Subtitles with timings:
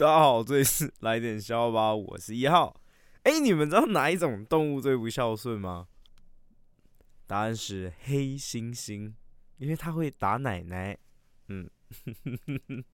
[0.00, 2.74] 大家好，这里是来点笑吧，我是一号。
[3.24, 5.88] 哎，你们知道哪一种动物最不孝顺吗？
[7.26, 9.12] 答案是黑猩猩，
[9.58, 10.96] 因为它会打奶奶。
[11.48, 11.68] 嗯。